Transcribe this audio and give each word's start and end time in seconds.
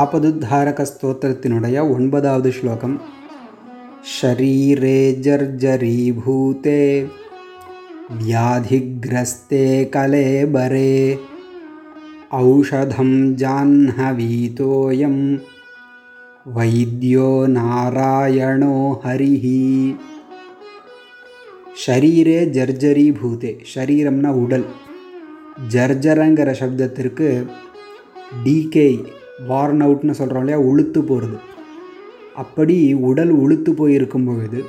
ஆபதுத்தாரக 0.00 0.82
ஸ்தோத்திரத்தினுடைய 0.90 1.76
ஒன்பதாவது 1.94 2.52
ஸ்லோகம் 2.58 2.96
ஷரீரே 4.12 5.00
ஜர்ஜரீபூதே 5.24 6.82
व्याधिग्रस्ते 8.20 9.64
कलेबरे 9.92 10.92
औषधं 12.34 13.10
जाह्नवीतोऽयं 13.42 15.16
வைத்தியோ 16.46 17.26
நாராயணோ 17.54 18.74
ஹரிஹி 19.02 19.58
ஷரீரே 21.82 22.38
ஜர்ஜரி 22.54 23.04
பூதே 23.18 23.50
ஷரீரம்னா 23.72 24.30
உடல் 24.40 24.64
ஜர்ஜரங்கிற 25.74 26.50
சப்தத்திற்கு 26.60 27.28
டீகே 28.44 28.88
வார்ன் 29.49 29.83
அவுட்னு 29.85 30.11
சொல்கிறோம் 30.11 30.43
இல்லையா 30.43 30.59
உளுத்து 30.69 30.99
போகிறது 30.99 31.37
அப்படி 32.35 32.93
உடல் 32.93 33.33
உளுத்து 33.33 33.71
போயிருக்கும் 33.71 34.25
பொழுது 34.25 34.59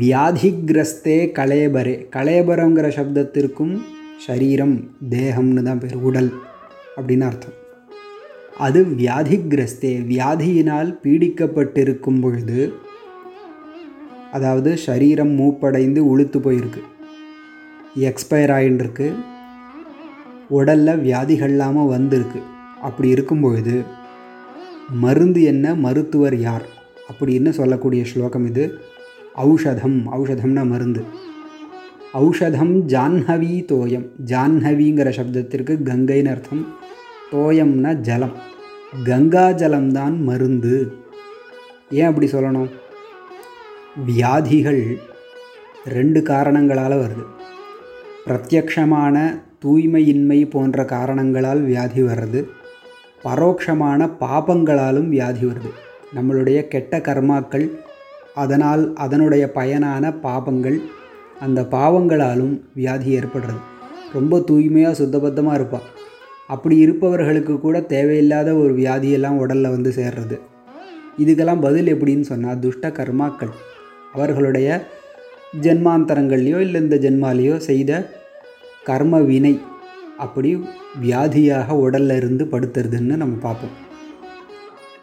வியாதிகிரஸ்தே 0.00 1.16
கலேபரே 1.38 1.94
கலேபரங்கிற 2.16 2.86
சப்தத்திற்கும் 2.98 3.74
சரீரம் 4.26 4.76
தேகம்னு 5.10 5.62
தான் 5.62 5.78
பேர் 5.78 5.96
உடல் 5.96 6.30
அப்படின்னு 6.96 7.26
அர்த்தம். 7.28 7.56
அது 8.58 8.80
வியாதிகிரஸ்தே 8.82 9.92
வியாதியினால் 10.12 10.90
பீடிக்கப்பட்டிருக்கும் 11.02 12.20
பொழுது 12.20 12.72
அதாவது 14.32 14.76
சரீரம் 14.76 15.34
மூப்படைந்து 15.40 16.00
உளுத்து 16.12 16.38
போயிருக்கு. 16.46 16.82
எக்ஸ்பயர் 18.10 18.54
ஆகிட்டுருக்கு 18.56 19.08
உடலில் 20.48 21.02
வியாதிகள் 21.06 21.48
இல்லாமல் 21.48 21.86
வந்திருக்கு. 21.86 22.42
அப்படி 22.84 23.08
இருக்கும் 23.08 23.40
பொழுது 23.40 23.82
மருந்து 24.90 25.42
என்ன 25.42 25.74
மருத்துவர் 25.74 26.36
யார்? 26.36 26.66
அப்படின்னு 27.12 27.50
சொல்லக்கூடிய 27.50 28.04
ஸ்லோகம் 28.04 28.46
இது. 28.46 28.78
ஔஷதம் 29.36 30.02
ஔஷதம்னா 30.12 30.68
மருந்து. 30.68 31.04
ஔஷதம் 32.14 32.72
ஜான்ஹவி 32.86 33.64
தோயம். 33.64 34.08
ஜான்ஹவிங்கிற 34.26 35.08
சப்தத்திற்கு 35.10 35.76
கங்கைன்னு 35.82 36.28
அர்த்தம். 36.28 36.66
தோயம்னா 37.32 37.94
ஜலம். 37.94 38.32
கங்கா 39.04 39.48
ஜலம்தான் 39.48 40.18
மருந்து. 40.18 40.92
ஏன் 41.90 42.06
அப்படி 42.06 42.26
சொல்லணும்? 42.26 42.70
வியாதிகள் 44.06 44.98
ரெண்டு 45.84 46.22
காரணங்களால் 46.22 46.92
வருது. 46.92 47.24
பிரத்யக்ஷமான 48.26 49.42
தூய்மையின்மை 49.64 50.50
போன்ற 50.50 50.84
காரணங்களால் 50.84 51.62
வியாதி 51.62 52.02
வர்றது 52.02 52.44
பரோட்சமான 53.24 54.08
பாபங்களாலும் 54.20 55.08
வியாதி 55.14 55.42
வருது. 55.48 55.70
நம்மளுடைய 56.16 56.58
கெட்ட 56.72 56.94
கர்மாக்கள் 56.98 57.66
அதனால் 58.42 58.82
அதனுடைய 59.04 59.44
பயனான 59.58 60.04
பாபங்கள் 60.26 60.78
அந்த 61.44 61.60
பாவங்களாலும் 61.74 62.54
வியாதி 62.78 63.08
ஏற்படுறது. 63.18 63.60
ரொம்ப 64.16 64.38
தூய்மையாக 64.48 64.98
சுத்தபத்தமாக 65.00 65.58
இருப்பாள் 65.58 65.86
அப்படி 66.54 66.76
இருப்பவர்களுக்கு 66.84 67.54
கூட 67.60 67.76
தேவையில்லாத 67.92 68.48
ஒரு 68.62 68.72
வியாதியெல்லாம் 68.80 69.38
உடலில் 69.42 69.74
வந்து 69.74 69.90
சேர்றது. 69.90 70.36
இதுக்கெல்லாம் 71.22 71.64
பதில் 71.66 71.92
எப்படின்னு 71.94 72.26
சொன்னால் 72.30 72.60
துஷ்ட 72.64 72.88
கர்மாக்கள். 72.98 73.52
அவர்களுடைய 74.14 74.68
ஜென்மாந்தரங்கள்லையோ 75.64 76.58
இல்லை 76.66 76.78
இந்த 76.84 76.96
ஜென்மாலேயோ 77.04 77.56
செய்த 77.68 77.92
கர்ம 78.88 79.20
வினை. 79.30 79.54
அப்படி 80.18 80.64
வியாதியாக 81.02 81.70
உடலில் 81.70 82.16
இருந்து 82.16 82.44
படுத்துறதுன்னு 82.44 83.16
நம்ம 83.16 83.38
பார்ப்போம். 83.40 83.82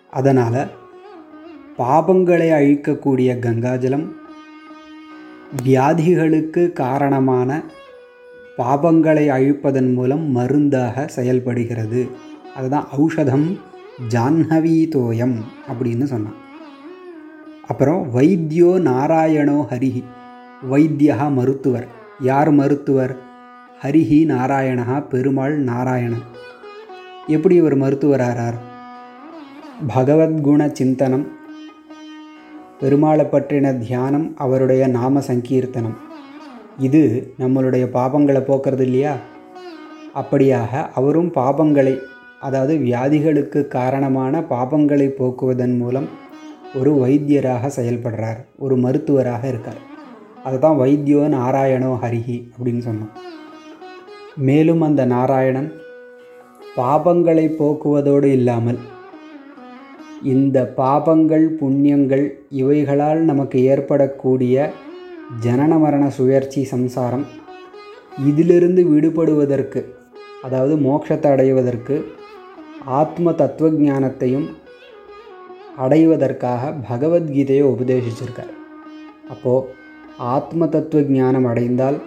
அதனால் 0.09 0.67
பாபங்களை 1.77 2.47
அழிக்கக்கூடிய 2.59 3.39
கங்காஜலம் 3.39 4.11
வியாதிகளுக்கு 5.63 6.71
காரணமான 6.71 7.63
பாபங்களை 8.57 9.25
அழிப்பதன் 9.27 9.93
மூலம் 9.93 10.31
மருந்தாக 10.31 11.07
செயல்படுகிறது. 11.07 12.09
அதுதான் 12.55 12.87
ஔஷதம் 12.97 13.57
ஜான்ஹவீதோயம் 14.09 15.35
அப்படின்னு 15.71 16.03
சொன்னான். 16.03 16.39
அப்புறம் 17.67 18.15
வைத்தியோ 18.15 18.71
நாராயணோ 18.81 19.65
ஹரிஹி 19.71 20.03
வைத்தியா 20.71 21.31
மருத்துவர். 21.31 21.87
யார் 22.19 22.51
மருத்துவர்? 22.51 23.29
ஹரிஹி 23.83 24.17
நாராயணா 24.31 24.95
பெருமாள் 25.11 25.53
நாராயணன். 25.59 26.25
எப்படி 27.27 27.55
இவர் 27.55 27.75
மருத்துவராகிறார் 27.77 28.57
பகவத்குண 29.95 30.67
சிந்தனம் 30.79 31.23
பெருமாளை 32.81 33.25
பற்றின 33.31 33.71
தியானம் 33.77 34.27
அவருடைய 34.37 34.87
நாம 34.87 35.19
சங்கீர்த்தனம். 35.19 35.97
இது 36.77 37.33
நம்மளுடைய 37.39 37.87
பாபங்களை 37.97 38.43
போக்குறது 38.49 38.85
இல்லையா? 38.89 39.15
அப்படியாக 40.15 40.85
அவரும் 40.93 41.33
பாபங்களை 41.39 41.95
அதாவது 42.39 42.75
வியாதிகளுக்கு 42.75 43.67
காரணமான 43.67 44.43
பாபங்களை 44.53 45.09
போக்குவதன் 45.19 45.77
மூலம் 45.77 46.09
ஒரு 46.75 46.93
வைத்தியராக 46.93 47.71
செயல்படுறார் 47.79 48.41
ஒரு 48.57 48.77
மருத்துவராக 48.77 49.47
இருக்கார். 49.47 49.81
அதுதான் 50.43 50.79
வைத்தியோ 50.79 51.25
நாராயணோ 51.39 51.93
ஹரிஹி 52.05 52.39
அப்படின்னு 52.55 52.83
சொன்னோம். 52.89 53.13
மேலும் 54.35 54.81
அந்த 54.81 55.05
நாராயணன் 55.05 55.73
பாபங்களை 56.77 57.45
போக்குவதோடு 57.55 58.23
இல்லாமல் 58.23 58.79
இந்த 60.23 60.73
பாபங்கள் 60.77 61.47
புண்ணியங்கள் 61.61 62.29
இவைகளால் 62.49 63.19
நமக்கு 63.19 63.63
ஏற்படக்கூடிய 63.63 64.71
ஜனன 65.43 65.79
மரண 65.79 66.09
சுழற்சி 66.09 66.63
சம்சாரம் 66.63 67.25
இதிலிருந்து 68.25 68.83
விடுபடுவதற்கு 68.83 69.93
அதாவது 70.41 70.75
மோட்சத்தை 70.75 71.31
அடைவதற்கு 71.31 72.13
ஆத்ம 72.85 73.33
தத்துவ 73.33 73.69
ஞானத்தையும் 73.69 74.47
அடைவதற்காக 75.77 76.73
பகவத்கீதையை 76.89 77.63
உபதேசிச்சிருக்கார். 77.63 78.53
அப்போது 79.29 79.67
ஆத்ம 80.17 80.67
தத்துவ 80.67 81.01
ஞானம் 81.01 81.45
அடைந்தால் 81.45 82.01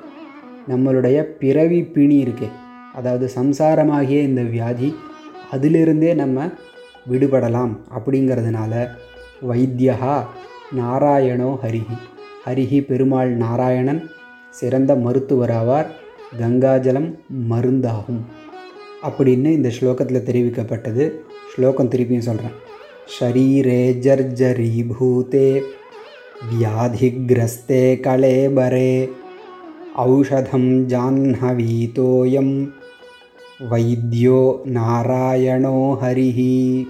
நம்மளுடைய 0.68 1.22
பிறவி 1.22 1.82
பிணி 1.82 2.24
இருக்கே. 2.24 2.48
அதாவது 2.94 3.30
சம்சாரமாகிய 3.34 4.22
இந்த 4.30 4.42
வியாதி 4.42 4.94
அதிலிருந்தே 5.52 6.14
நம்ம 6.14 6.46
விடுபடலாம் 7.10 7.72
அப்படிங்கிறதுனால 7.96 8.88
வைத்தியகா 9.48 10.16
நாராயணோ 10.76 11.50
ஹரிஹி. 11.64 11.96
ஹரிஹி 12.46 12.80
பெருமாள் 12.80 13.36
நாராயணன் 13.36 14.02
சிறந்த 14.50 14.94
மருத்துவராவார் 14.94 15.86
கங்காஜலம் 16.38 17.10
மருந்தாகும் 17.50 18.22
அப்படின்னு 19.08 19.50
இந்த 19.58 19.70
ஸ்லோகத்தில் 19.80 20.26
தெரிவிக்கப்பட்டது. 20.28 21.10
ஸ்லோகம் 21.54 21.90
திருப்பியும் 21.90 22.26
சொல்கிறேன் 22.28 22.56
ஷரீரே 23.14 23.82
ஜர்ஜரீபூதே 24.06 25.62
வியாதிகிரஸ்தே 26.50 27.84
கலேபரே. 28.06 29.10
औषधं 29.96 30.88
जाह्नवीतोऽयं। 30.88 32.66
वैद्यो 33.62 34.64
नारायणो 34.66 35.98
हरिः। 36.02 36.84